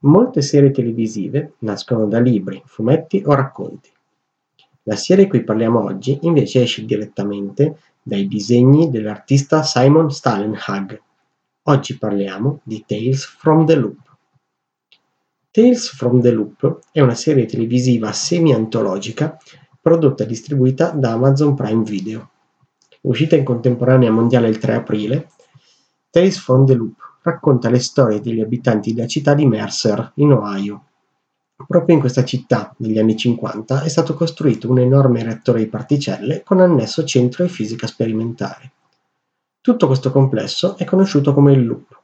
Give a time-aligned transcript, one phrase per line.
[0.00, 3.90] Molte serie televisive nascono da libri, fumetti o racconti.
[4.82, 11.00] La serie di cui parliamo oggi invece esce direttamente dai disegni dell'artista Simon Stalenhag.
[11.62, 14.16] Oggi parliamo di Tales from the Loop.
[15.50, 19.38] Tales from the Loop è una serie televisiva semi-antologica
[19.80, 22.30] prodotta e distribuita da Amazon Prime Video.
[23.00, 25.30] Uscita in contemporanea mondiale il 3 aprile,
[26.10, 30.84] Tales from the Loop racconta le storie degli abitanti della città di Mercer, in Ohio.
[31.66, 36.44] Proprio in questa città, negli anni 50, è stato costruito un enorme reattore di particelle
[36.44, 38.70] con annesso centro di fisica sperimentale.
[39.60, 42.00] Tutto questo complesso è conosciuto come il Loop.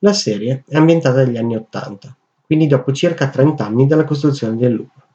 [0.00, 4.74] La serie è ambientata negli anni 80, quindi dopo circa 30 anni dalla costruzione del
[4.74, 5.06] Loop.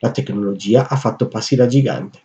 [0.00, 2.18] La tecnologia ha fatto passi da gigante.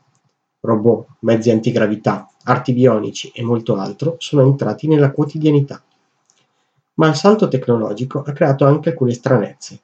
[0.62, 5.80] Robot, mezzi antigravità, arti bionici e molto altro sono entrati nella quotidianità.
[6.98, 9.80] Ma il salto tecnologico ha creato anche alcune stranezze.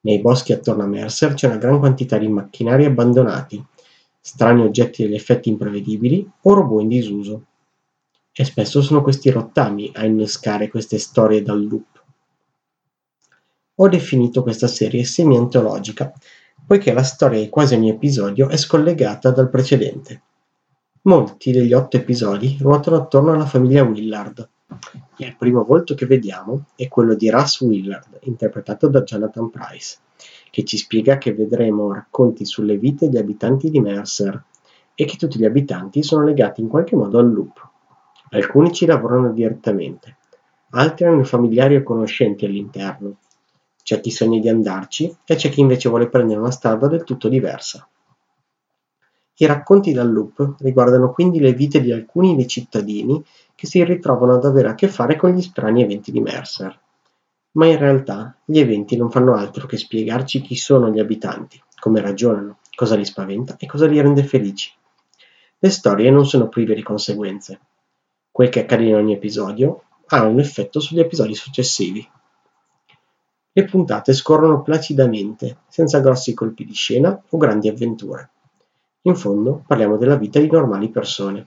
[0.00, 3.64] Nei boschi attorno a Mercer c'è una gran quantità di macchinari abbandonati,
[4.20, 7.44] strani oggetti dagli effetti imprevedibili o robot in disuso.
[8.32, 12.02] E spesso sono questi rottami a innescare queste storie dal loop.
[13.76, 16.12] Ho definito questa serie semi-antologica,
[16.66, 20.22] poiché la storia di quasi ogni episodio è scollegata dal precedente.
[21.02, 24.48] Molti degli otto episodi ruotano attorno alla famiglia Willard,
[25.16, 29.98] il primo volto che vediamo è quello di Russ Willard, interpretato da Jonathan Price,
[30.50, 34.42] che ci spiega che vedremo racconti sulle vite degli abitanti di Mercer
[34.94, 37.66] e che tutti gli abitanti sono legati in qualche modo al loop.
[38.30, 40.16] Alcuni ci lavorano direttamente,
[40.70, 43.16] altri hanno familiari o conoscenti all'interno.
[43.82, 47.28] C'è chi sogna di andarci e c'è chi invece vuole prendere una strada del tutto
[47.28, 47.88] diversa.
[49.40, 54.34] I racconti dal loop riguardano quindi le vite di alcuni dei cittadini che si ritrovano
[54.34, 56.76] ad avere a che fare con gli strani eventi di Mercer.
[57.52, 62.00] Ma in realtà gli eventi non fanno altro che spiegarci chi sono gli abitanti, come
[62.00, 64.72] ragionano, cosa li spaventa e cosa li rende felici.
[65.58, 67.60] Le storie non sono prive di conseguenze.
[68.32, 72.04] Quel che accade in ogni episodio ha un effetto sugli episodi successivi.
[73.52, 78.30] Le puntate scorrono placidamente, senza grossi colpi di scena o grandi avventure.
[79.08, 81.46] In fondo parliamo della vita di normali persone.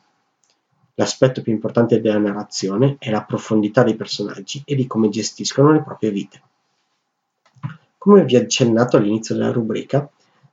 [0.96, 5.84] L'aspetto più importante della narrazione è la profondità dei personaggi e di come gestiscono le
[5.84, 6.42] proprie vite.
[8.00, 10.10] Come vi ho accennato all'inizio della rubrica,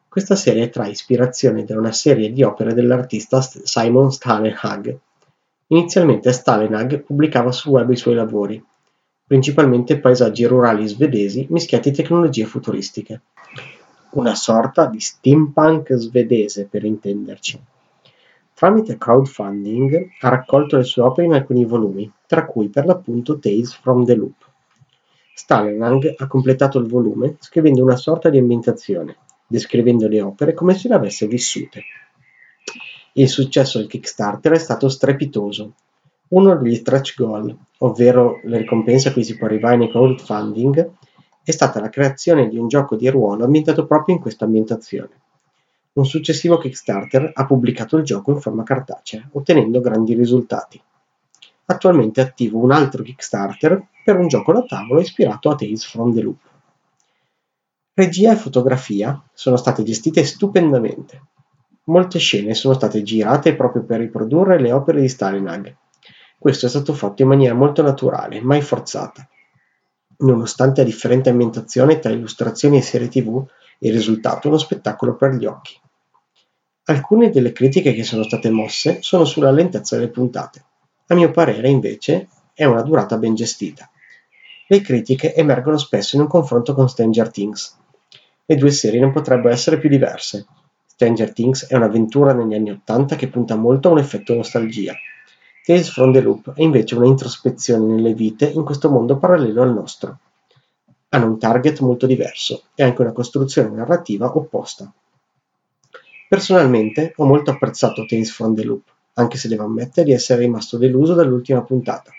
[0.07, 4.99] questa serie trae ispirazione da una serie di opere dell'artista Simon Stalenhag.
[5.69, 8.63] Inizialmente Stalenhag pubblicava sul web i suoi lavori,
[9.27, 13.23] principalmente paesaggi rurali svedesi mischiati tecnologie futuristiche.
[14.11, 17.61] Una sorta di steampunk svedese per intenderci.
[18.55, 23.75] Tramite crowdfunding ha raccolto le sue opere in alcuni volumi, tra cui per l'appunto Tales
[23.75, 24.47] from the Loop.
[25.35, 30.89] Stalenhag ha completato il volume scrivendo una sorta di ambientazione, descrivendo le opere come se
[30.89, 31.83] le avesse vissute.
[33.13, 35.75] Il successo del Kickstarter è stato strepitoso.
[36.29, 40.93] Uno degli stretch goal, ovvero le ricompense a cui si può arrivare nei crowdfunding,
[41.51, 45.21] è stata la creazione di un gioco di ruolo ambientato proprio in questa ambientazione.
[45.95, 50.79] Un successivo Kickstarter ha pubblicato il gioco in forma cartacea, ottenendo grandi risultati.
[51.65, 56.13] Attualmente è attivo un altro Kickstarter per un gioco da tavolo ispirato a Tales from
[56.13, 56.39] the Loop.
[57.95, 61.23] Regia e fotografia sono state gestite stupendamente.
[61.85, 65.75] Molte scene sono state girate proprio per riprodurre le opere di Stalinag.
[66.39, 69.27] Questo è stato fatto in maniera molto naturale, mai forzata.
[70.21, 73.45] Nonostante la differente ambientazione tra illustrazioni e serie tv,
[73.79, 75.79] il risultato è uno spettacolo per gli occhi.
[76.85, 80.65] Alcune delle critiche che sono state mosse sono sulla lentezza delle puntate.
[81.07, 83.89] A mio parere, invece, è una durata ben gestita.
[84.67, 87.79] Le critiche emergono spesso in un confronto con Stranger Things.
[88.45, 90.47] Le due serie non potrebbero essere più diverse.
[90.87, 94.95] Stranger Things è un'avventura negli anni Ottanta che punta molto a un effetto nostalgia.
[95.69, 99.75] Tales from the Loop è invece una introspezione nelle vite in questo mondo parallelo al
[99.75, 100.19] nostro.
[101.11, 104.91] Hanno un target molto diverso e anche una costruzione narrativa opposta.
[106.27, 110.79] Personalmente ho molto apprezzato Tales from the Loop, anche se devo ammettere di essere rimasto
[110.79, 112.13] deluso dall'ultima puntata.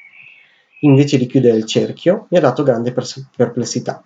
[0.81, 4.03] Invece di chiudere il cerchio, mi ha dato grande pers- perplessità.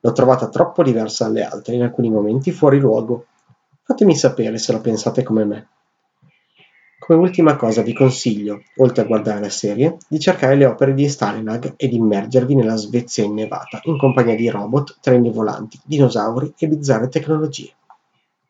[0.00, 3.26] L'ho trovata troppo diversa dalle altre, in alcuni momenti fuori luogo.
[3.82, 5.68] Fatemi sapere se la pensate come me.
[6.98, 11.08] Come ultima cosa vi consiglio, oltre a guardare la serie, di cercare le opere di
[11.08, 17.08] Stalinag di immergervi nella Svezia innevata in compagnia di robot, treni volanti, dinosauri e bizzarre
[17.08, 17.72] tecnologie.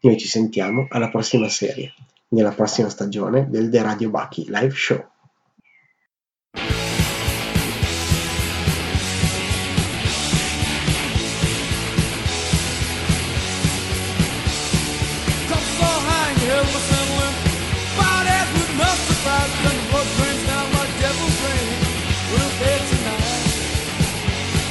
[0.01, 1.95] Noi ci sentiamo alla prossima serie,
[2.29, 5.05] nella prossima stagione del The Radio Baki Live Show.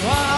[0.04, 0.33] Wow.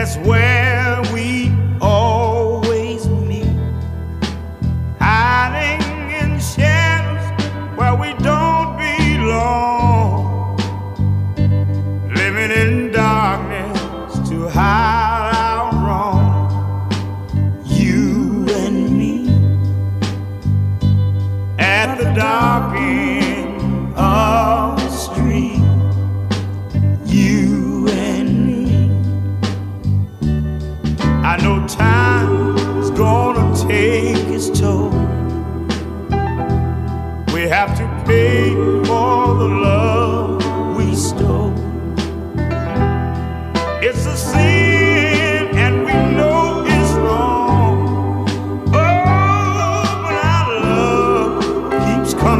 [0.00, 0.59] That's where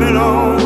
[0.01, 0.60] coming on